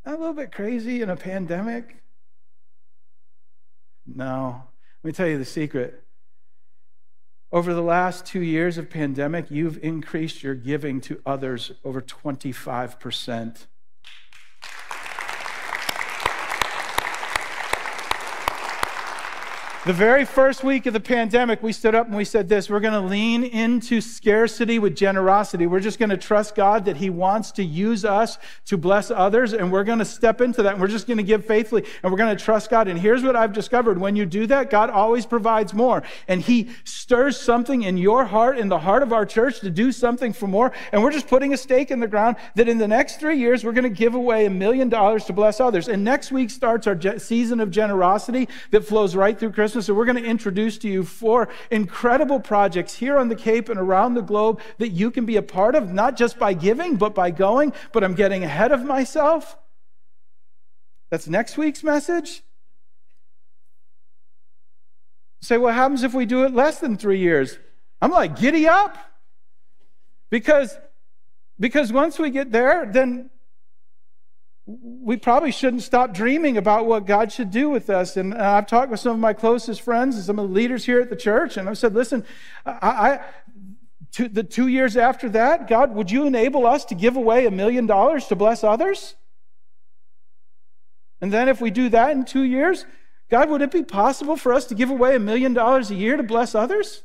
[0.05, 2.01] that a little bit crazy in a pandemic?
[4.05, 4.63] No.
[5.03, 6.05] Let me tell you the secret.
[7.53, 13.65] Over the last two years of pandemic, you've increased your giving to others over 25%.
[19.83, 22.81] The very first week of the pandemic, we stood up and we said this we're
[22.81, 25.65] going to lean into scarcity with generosity.
[25.65, 29.53] We're just going to trust God that He wants to use us to bless others,
[29.53, 32.11] and we're going to step into that, and we're just going to give faithfully, and
[32.11, 32.89] we're going to trust God.
[32.89, 36.69] And here's what I've discovered when you do that, God always provides more, and He
[36.83, 40.45] stirs something in your heart, in the heart of our church, to do something for
[40.45, 40.71] more.
[40.91, 43.63] And we're just putting a stake in the ground that in the next three years,
[43.63, 45.87] we're going to give away a million dollars to bless others.
[45.87, 49.70] And next week starts our season of generosity that flows right through Christmas.
[49.71, 53.69] Christmas, and we're going to introduce to you four incredible projects here on the Cape
[53.69, 56.97] and around the globe that you can be a part of, not just by giving,
[56.97, 57.71] but by going.
[57.93, 59.57] But I'm getting ahead of myself.
[61.09, 62.43] That's next week's message.
[65.41, 67.57] Say, what happens if we do it less than three years?
[68.01, 68.97] I'm like, giddy up.
[70.29, 70.77] Because,
[71.57, 73.29] because once we get there, then
[74.65, 78.15] we probably shouldn't stop dreaming about what God should do with us.
[78.15, 80.85] And uh, I've talked with some of my closest friends and some of the leaders
[80.85, 82.23] here at the church, and I've said, listen,
[82.65, 83.19] I, I
[84.13, 87.51] to the two years after that, God, would you enable us to give away a
[87.51, 89.15] million dollars to bless others?
[91.21, 92.85] And then if we do that in two years,
[93.29, 96.17] God, would it be possible for us to give away a million dollars a year
[96.17, 97.03] to bless others?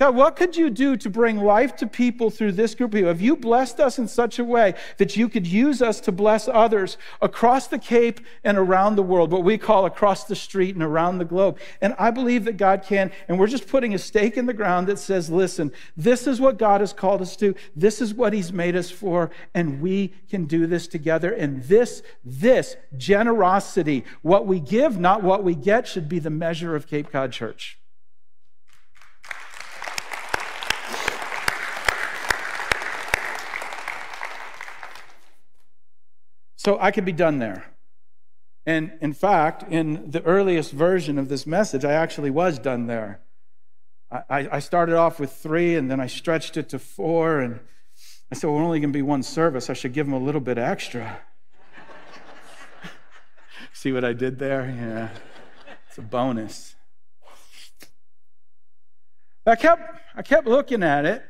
[0.00, 3.08] God, what could you do to bring life to people through this group of people?
[3.08, 6.48] Have you blessed us in such a way that you could use us to bless
[6.48, 10.82] others across the Cape and around the world, what we call across the street and
[10.82, 11.58] around the globe?
[11.82, 13.12] And I believe that God can.
[13.28, 16.56] And we're just putting a stake in the ground that says, listen, this is what
[16.56, 17.54] God has called us to.
[17.76, 19.30] This is what He's made us for.
[19.52, 21.30] And we can do this together.
[21.30, 26.74] And this, this generosity, what we give, not what we get, should be the measure
[26.74, 27.79] of Cape Cod Church.
[36.70, 37.64] So I could be done there.
[38.64, 43.18] And in fact, in the earliest version of this message, I actually was done there.
[44.08, 47.40] I, I started off with three and then I stretched it to four.
[47.40, 47.58] And
[48.30, 49.68] I said, well, we're only going to be one service.
[49.68, 51.18] I should give them a little bit extra.
[53.72, 54.72] See what I did there?
[54.72, 55.08] Yeah.
[55.88, 56.76] It's a bonus.
[59.44, 61.24] I kept, I kept looking at it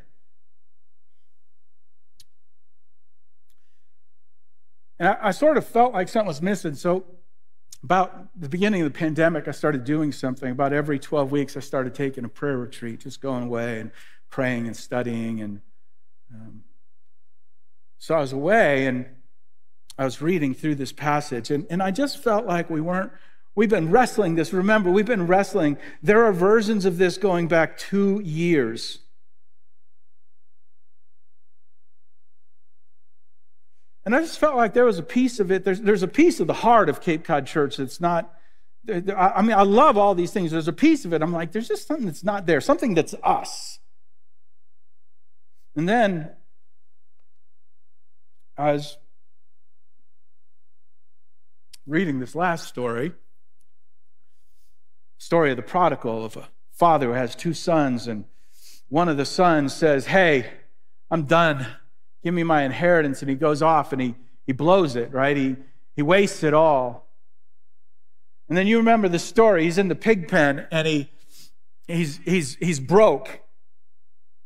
[5.00, 6.74] And I, I sort of felt like something was missing.
[6.74, 7.04] So,
[7.82, 10.50] about the beginning of the pandemic, I started doing something.
[10.50, 13.90] About every 12 weeks, I started taking a prayer retreat, just going away and
[14.28, 15.40] praying and studying.
[15.40, 15.60] And
[16.32, 16.62] um,
[17.96, 19.06] so I was away and
[19.98, 23.12] I was reading through this passage, and, and I just felt like we weren't,
[23.54, 24.52] we've been wrestling this.
[24.52, 25.76] Remember, we've been wrestling.
[26.02, 29.00] There are versions of this going back two years.
[34.04, 36.40] And I just felt like there was a piece of it, there's, there's a piece
[36.40, 38.34] of the heart of Cape Cod Church that's not,
[38.88, 40.50] I mean, I love all these things.
[40.50, 43.14] There's a piece of it, I'm like, there's just something that's not there, something that's
[43.22, 43.78] us.
[45.76, 46.30] And then,
[48.56, 48.98] I was
[51.86, 53.12] reading this last story
[55.20, 58.24] story of the prodigal, of a father who has two sons, and
[58.88, 60.50] one of the sons says, Hey,
[61.10, 61.66] I'm done.
[62.22, 63.22] Give me my inheritance.
[63.22, 64.14] And he goes off and he,
[64.46, 65.36] he blows it, right?
[65.36, 65.56] He,
[65.96, 67.08] he wastes it all.
[68.48, 69.64] And then you remember the story.
[69.64, 71.10] He's in the pig pen and he,
[71.86, 73.40] he's, he's, he's broke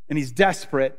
[0.09, 0.99] and he's desperate.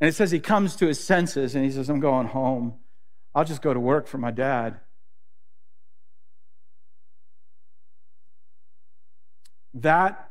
[0.00, 2.74] And it says he comes to his senses and he says, I'm going home.
[3.34, 4.80] I'll just go to work for my dad.
[9.74, 10.30] That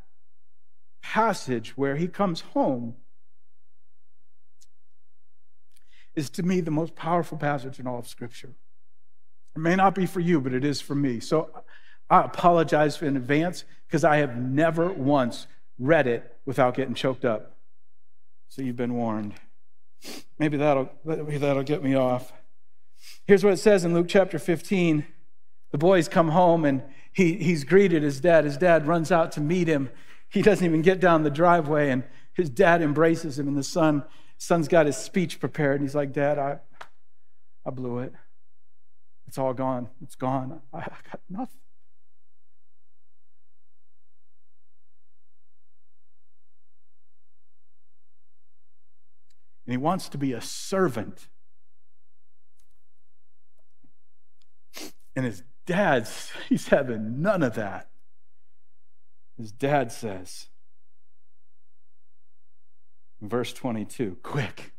[1.03, 2.95] passage where he comes home
[6.15, 8.55] is to me the most powerful passage in all of Scripture.
[9.55, 11.19] It may not be for you, but it is for me.
[11.19, 11.49] So
[12.09, 15.47] I apologize in advance because I have never once
[15.79, 17.57] read it without getting choked up.
[18.49, 19.33] So you've been warned.
[20.37, 22.31] Maybe that'll, maybe that'll get me off.
[23.25, 25.05] Here's what it says in Luke chapter 15.
[25.71, 28.43] The boys come home and he, he's greeted his dad.
[28.43, 29.89] His dad runs out to meet him.
[30.29, 32.03] He doesn't even get down the driveway, and
[32.33, 34.03] his dad embraces him, and the son
[34.37, 36.59] son's got his speech prepared, and he's like, Dad, I,
[37.65, 38.13] I blew it.
[39.27, 39.89] It's all gone.
[40.01, 40.61] It's gone.
[40.73, 41.59] I, I got nothing.
[49.65, 51.27] And he wants to be a servant.
[55.15, 57.89] And his dad's, he's having none of that.
[59.37, 60.47] His dad says,
[63.21, 64.73] Verse 22 Quick,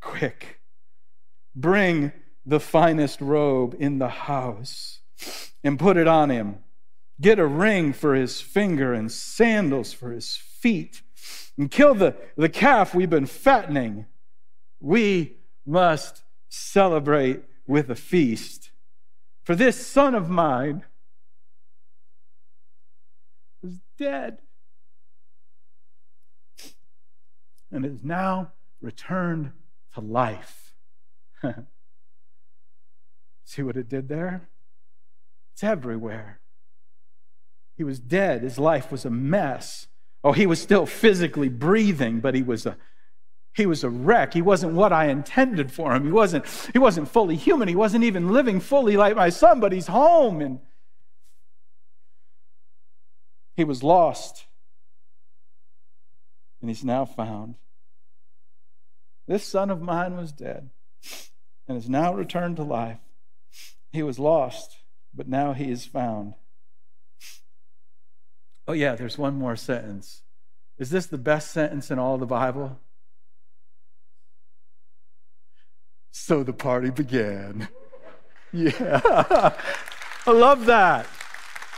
[0.00, 0.60] quick,
[1.54, 2.12] bring
[2.44, 5.00] the finest robe in the house
[5.62, 6.58] and put it on him.
[7.20, 11.02] Get a ring for his finger and sandals for his feet.
[11.56, 14.06] And kill the, the calf we've been fattening.
[14.80, 18.72] We must celebrate with a feast.
[19.44, 20.84] For this son of mine
[23.62, 24.38] was dead
[27.74, 29.52] and is now returned
[29.94, 30.74] to life.
[33.44, 34.48] See what it did there?
[35.52, 36.40] It's everywhere.
[37.76, 38.42] He was dead.
[38.42, 39.88] His life was a mess.
[40.22, 42.78] Oh, he was still physically breathing, but he was a
[43.54, 44.34] he was a wreck.
[44.34, 46.04] He wasn't what I intended for him.
[46.04, 47.68] He wasn't, he wasn't fully human.
[47.68, 50.58] He wasn't even living fully like my son, but he's home and
[53.54, 54.46] he was lost.
[56.60, 57.54] And he's now found.
[59.26, 60.70] This son of mine was dead
[61.66, 62.98] and is now returned to life.
[63.92, 64.78] He was lost,
[65.14, 66.34] but now he is found.
[68.66, 70.22] Oh, yeah, there's one more sentence.
[70.78, 72.80] Is this the best sentence in all the Bible?
[76.10, 77.68] So the party began.
[78.56, 79.00] Yeah.
[80.26, 81.08] I love that.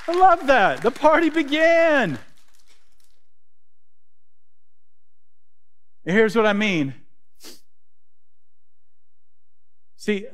[0.06, 0.82] I love that.
[0.82, 2.18] The party began.
[6.04, 6.92] Here's what I mean
[10.06, 10.24] See,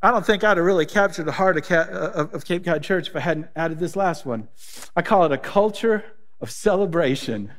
[0.00, 3.20] I don't think I'd have really captured the heart of, Cape Cod Church if I
[3.20, 4.48] hadn't added this last one.
[4.96, 6.04] I call it a culture
[6.40, 7.52] of celebration.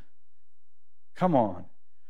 [1.15, 1.65] Come on.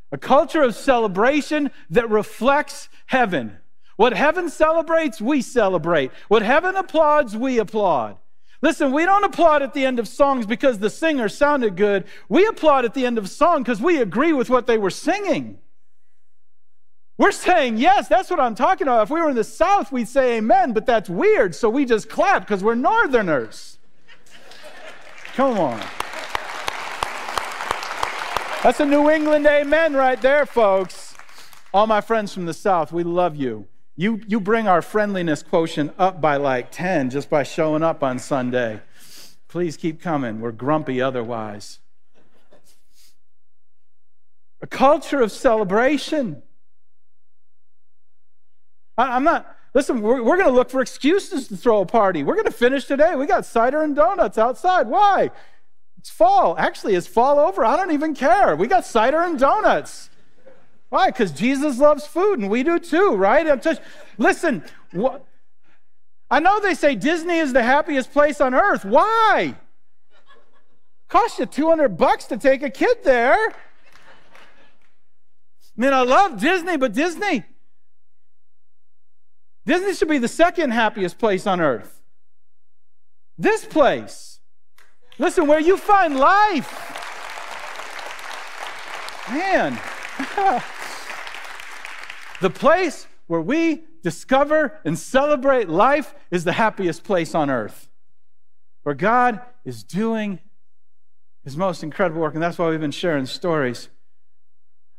[0.09, 3.57] A culture of celebration that reflects heaven.
[3.97, 6.11] What heaven celebrates, we celebrate.
[6.29, 8.15] What heaven applauds, we applaud.
[8.61, 12.05] Listen, we don't applaud at the end of songs because the singer sounded good.
[12.29, 15.59] We applaud at the end of song because we agree with what they were singing.
[17.21, 19.03] We're saying yes, that's what I'm talking about.
[19.03, 22.09] If we were in the South, we'd say amen, but that's weird, so we just
[22.09, 23.77] clap because we're Northerners.
[25.35, 25.79] Come on.
[28.63, 31.13] That's a New England amen right there, folks.
[31.71, 33.67] All my friends from the South, we love you.
[33.95, 38.17] You, you bring our friendliness quotient up by like 10 just by showing up on
[38.17, 38.81] Sunday.
[39.47, 40.41] Please keep coming.
[40.41, 41.81] We're grumpy otherwise.
[44.59, 46.41] A culture of celebration.
[48.97, 52.23] I, am not, listen, we're, we're going to look for excuses to throw a party.
[52.23, 53.15] We're going to finish today.
[53.15, 54.87] We got cider and donuts outside.
[54.87, 55.31] Why?
[55.97, 56.55] It's fall.
[56.57, 57.63] Actually, it's fall over.
[57.63, 58.55] I don't even care.
[58.55, 60.09] We got cider and donuts.
[60.89, 61.07] Why?
[61.07, 63.61] Because Jesus loves food and we do too, right?
[63.61, 63.81] Just,
[64.17, 65.25] listen, what,
[66.29, 68.83] I know they say Disney is the happiest place on earth.
[68.83, 69.55] Why?
[71.07, 73.49] Cost you 200 bucks to take a kid there.
[73.49, 73.53] I
[75.75, 77.43] mean, I love Disney, but Disney,
[79.65, 82.01] Disney should be the second happiest place on earth.
[83.37, 84.39] This place.
[85.17, 86.97] Listen, where you find life.
[89.29, 89.79] Man.
[92.41, 97.87] the place where we discover and celebrate life is the happiest place on earth.
[98.83, 100.39] Where God is doing
[101.43, 102.33] his most incredible work.
[102.33, 103.89] And that's why we've been sharing stories.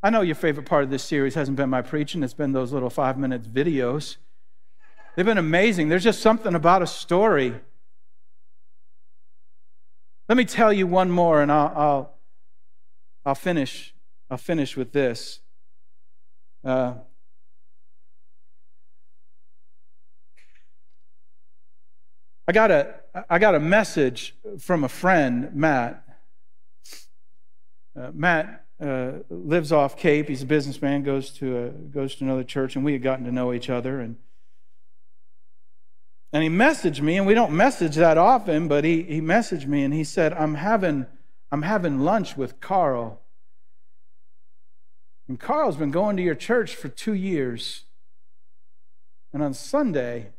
[0.02, 2.72] I know your favorite part of this series hasn't been my preaching, it's been those
[2.72, 4.16] little five minute videos.
[5.14, 5.88] They've been amazing.
[5.88, 7.54] There's just something about a story.
[10.28, 12.14] Let me tell you one more, and I'll, I'll,
[13.26, 13.94] I'll finish.
[14.30, 15.40] I'll finish with this.
[16.64, 16.94] Uh,
[22.48, 22.94] I got a
[23.28, 26.02] I got a message from a friend, Matt.
[27.94, 30.28] Uh, Matt uh, lives off Cape.
[30.28, 31.02] He's a businessman.
[31.02, 34.00] goes to a, goes to another church, and we had gotten to know each other.
[34.00, 34.16] and
[36.32, 39.84] And he messaged me, and we don't message that often, but he he messaged me,
[39.84, 41.06] and he said, "I'm having
[41.50, 43.20] I'm having lunch with Carl,
[45.28, 47.84] and Carl's been going to your church for two years,
[49.32, 50.32] and on Sunday."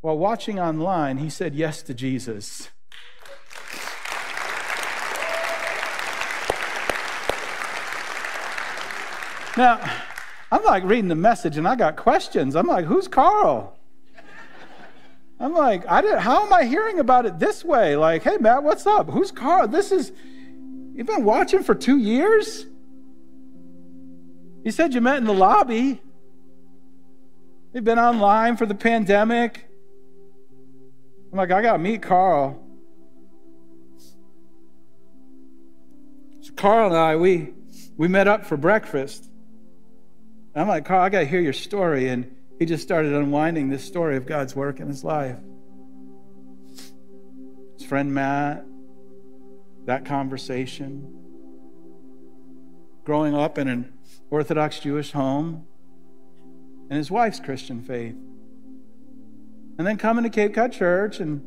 [0.00, 2.70] While watching online, he said yes to Jesus.
[9.56, 9.78] Now,
[10.50, 12.56] I'm like reading the message and I got questions.
[12.56, 13.78] I'm like, who's Carl?
[15.42, 17.96] I'm like, I did, how am I hearing about it this way?
[17.96, 19.10] Like, hey, Matt, what's up?
[19.10, 19.66] Who's Carl?
[19.66, 20.12] This is,
[20.94, 22.64] you've been watching for two years?
[24.62, 26.00] You said you met in the lobby.
[27.74, 29.68] You've been online for the pandemic.
[31.32, 32.64] I'm like, I got to meet Carl.
[36.42, 37.52] So Carl and I, we,
[37.96, 39.28] we met up for breakfast.
[40.54, 42.08] And I'm like, Carl, I got to hear your story.
[42.08, 42.32] And
[42.62, 45.36] he just started unwinding this story of God's work in his life.
[47.76, 48.64] His friend Matt,
[49.86, 51.12] that conversation.
[53.02, 53.92] Growing up in an
[54.30, 55.66] Orthodox Jewish home,
[56.88, 58.14] and his wife's Christian faith
[59.76, 61.42] and then coming to Cape Cod Church and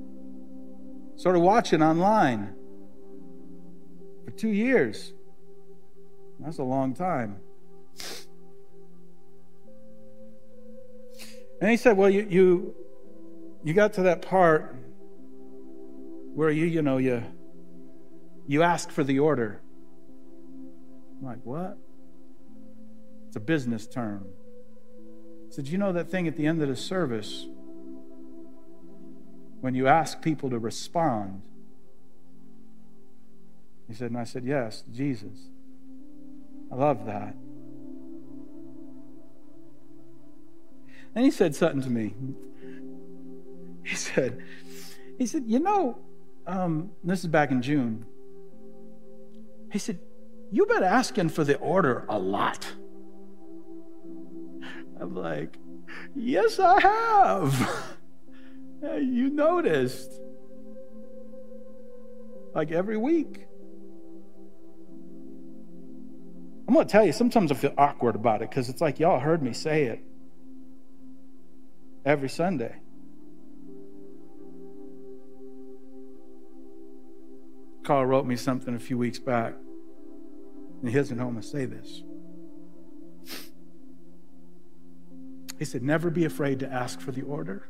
[1.16, 2.54] sort of watching online
[4.26, 5.14] for two years.
[6.42, 7.38] That's a long time.
[11.66, 12.76] And he said, Well, you, you,
[13.64, 14.76] you got to that part
[16.36, 17.24] where you, you know, you,
[18.46, 19.62] you ask for the order.
[21.18, 21.76] I'm like, What?
[23.26, 24.28] It's a business term.
[25.48, 27.48] He said, You know that thing at the end of the service
[29.62, 31.42] when you ask people to respond?
[33.88, 35.48] He said, and I said, Yes, Jesus.
[36.72, 37.36] I love that.
[41.16, 42.14] And he said something to me.
[43.86, 44.44] He said,
[45.18, 45.98] he said, you know,
[46.46, 48.06] um, this is back in June.
[49.72, 50.00] He said,
[50.52, 52.72] You've been asking for the order a lot.
[55.00, 55.58] I'm like,
[56.16, 57.96] Yes, I have.
[58.82, 60.12] you noticed.
[62.54, 63.48] Like every week.
[66.68, 69.20] I'm going to tell you, sometimes I feel awkward about it because it's like y'all
[69.20, 70.00] heard me say it
[72.06, 72.76] every Sunday.
[77.84, 79.54] Carl wrote me something a few weeks back,
[80.82, 82.04] and he doesn't know I'm going to say this.
[85.60, 87.70] He said, Never be afraid to ask for the order.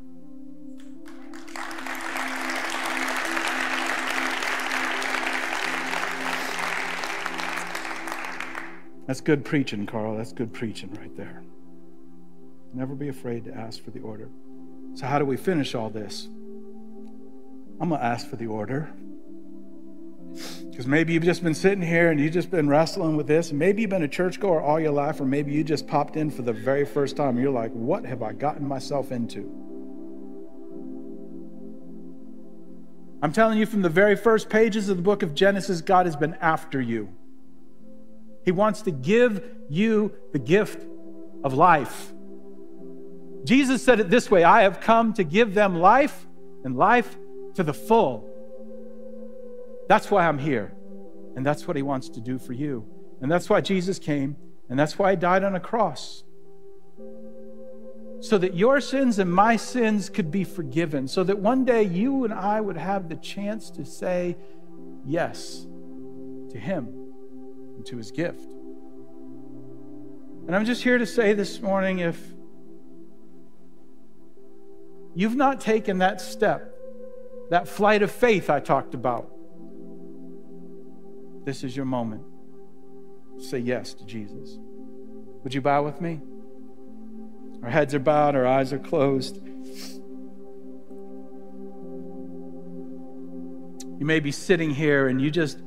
[9.05, 10.17] That's good preaching, Carl.
[10.17, 11.43] That's good preaching right there.
[12.75, 14.27] Never be afraid to ask for the order.
[14.95, 16.27] So, how do we finish all this?
[17.79, 18.89] I'm going to ask for the order.
[20.69, 23.53] Because maybe you've just been sitting here and you've just been wrestling with this.
[23.53, 26.41] Maybe you've been a churchgoer all your life, or maybe you just popped in for
[26.41, 27.39] the very first time.
[27.39, 29.49] You're like, what have I gotten myself into?
[33.21, 36.17] I'm telling you from the very first pages of the book of Genesis, God has
[36.17, 37.07] been after you.
[38.43, 40.85] He wants to give you the gift
[41.41, 42.11] of life.
[43.45, 46.25] Jesus said it this way I have come to give them life
[46.63, 47.15] and life
[47.55, 48.29] to the full.
[49.87, 50.73] That's why I'm here.
[51.35, 52.85] And that's what he wants to do for you.
[53.21, 54.35] And that's why Jesus came.
[54.69, 56.23] And that's why he died on a cross.
[58.19, 61.07] So that your sins and my sins could be forgiven.
[61.07, 64.37] So that one day you and I would have the chance to say
[65.05, 65.67] yes
[66.49, 66.87] to him
[67.75, 68.51] and to his gift.
[70.47, 72.34] And I'm just here to say this morning if
[75.15, 76.77] you've not taken that step,
[77.49, 79.31] that flight of faith I talked about,
[81.45, 82.23] this is your moment.
[83.37, 84.57] say yes to Jesus.
[85.43, 86.21] Would you bow with me?
[87.63, 89.41] Our heads are bowed, our eyes are closed.
[93.97, 95.59] You may be sitting here and you just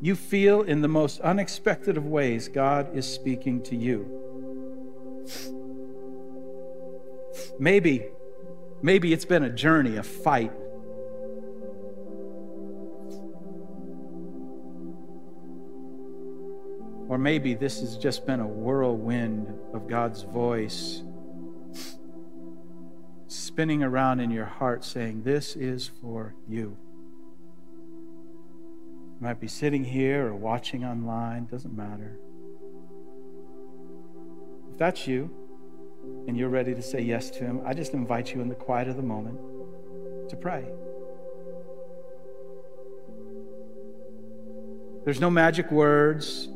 [0.00, 4.20] you feel in the most unexpected of ways God is speaking to you.
[7.58, 8.08] Maybe
[8.82, 10.52] maybe it's been a journey, a fight.
[17.08, 21.02] Or maybe this has just been a whirlwind of God's voice
[23.28, 26.76] spinning around in your heart saying, This is for you.
[29.12, 32.18] You might be sitting here or watching online, doesn't matter.
[34.70, 35.41] If that's you
[36.26, 38.88] and you're ready to say yes to Him, I just invite you in the quiet
[38.88, 39.38] of the moment
[40.28, 40.64] to pray.
[45.04, 46.48] There's no magic words.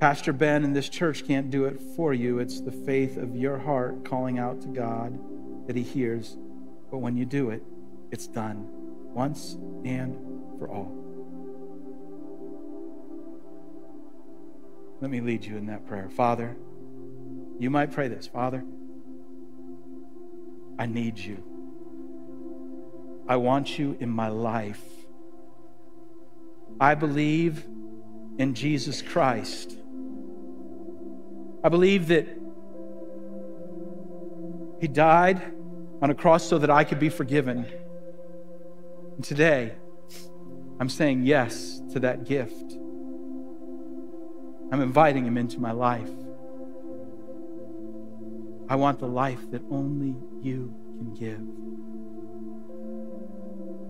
[0.00, 2.38] Pastor Ben and this church can't do it for you.
[2.38, 5.18] It's the faith of your heart calling out to God
[5.66, 6.36] that He hears.
[6.90, 7.62] But when you do it,
[8.10, 8.66] it's done
[9.12, 10.16] once and
[10.58, 10.94] for all.
[15.00, 16.08] Let me lead you in that prayer.
[16.08, 16.56] Father,
[17.58, 18.64] you might pray this Father,
[20.78, 21.42] I need you.
[23.28, 24.82] I want you in my life.
[26.80, 27.64] I believe
[28.38, 29.78] in Jesus Christ
[31.62, 32.26] I believe that
[34.80, 35.42] He died
[36.00, 37.66] on a cross so that I could be forgiven.
[39.16, 39.72] And today,
[40.78, 42.72] I'm saying yes to that gift.
[44.70, 46.10] I'm inviting Him into my life.
[48.68, 51.40] I want the life that only you can give.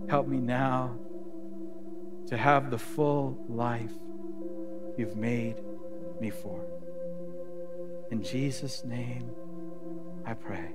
[0.09, 0.97] Help me now
[2.27, 3.91] to have the full life
[4.97, 5.55] you've made
[6.21, 6.65] me for.
[8.11, 9.29] In Jesus' name,
[10.25, 10.71] I pray.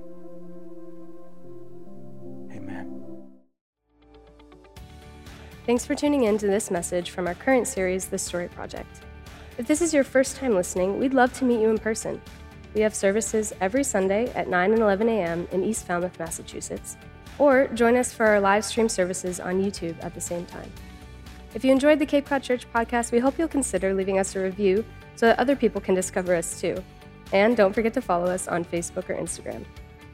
[2.51, 3.01] Amen.
[5.65, 9.01] Thanks for tuning in to this message from our current series, The Story Project.
[9.57, 12.21] If this is your first time listening, we'd love to meet you in person.
[12.75, 15.47] We have services every Sunday at 9 and 11 a.m.
[15.53, 16.97] in East Falmouth, Massachusetts,
[17.39, 20.69] or join us for our live stream services on YouTube at the same time.
[21.53, 24.41] If you enjoyed the Cape Cod Church podcast, we hope you'll consider leaving us a
[24.41, 24.83] review
[25.15, 26.75] so that other people can discover us too.
[27.31, 29.63] And don't forget to follow us on Facebook or Instagram.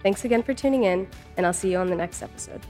[0.03, 1.07] Thanks again for tuning in,
[1.37, 2.61] and I'll see you on the next episode.